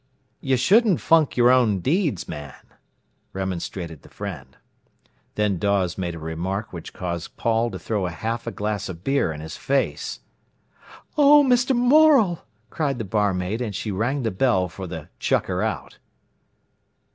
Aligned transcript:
"You 0.39 0.57
shouldn't 0.57 0.99
funk 0.99 1.37
your 1.37 1.51
own 1.51 1.79
deeds, 1.79 2.27
man," 2.27 2.55
remonstrated 3.33 4.01
the 4.01 4.09
friend. 4.09 4.57
Then 5.35 5.59
Dawes 5.59 5.95
made 5.95 6.15
a 6.15 6.19
remark 6.19 6.73
which 6.73 6.91
caused 6.91 7.37
Paul 7.37 7.69
to 7.69 7.77
throw 7.77 8.07
half 8.07 8.47
a 8.47 8.51
glass 8.51 8.89
of 8.89 9.03
beer 9.03 9.31
in 9.31 9.41
his 9.41 9.57
face. 9.57 10.21
"Oh, 11.19 11.43
Mr. 11.43 11.75
Morel!" 11.75 12.43
cried 12.71 12.97
the 12.97 13.05
barmaid, 13.05 13.61
and 13.61 13.75
she 13.75 13.91
rang 13.91 14.23
the 14.23 14.31
bell 14.31 14.67
for 14.67 14.87
the 14.87 15.09
"chucker 15.19 15.61
out". 15.61 15.99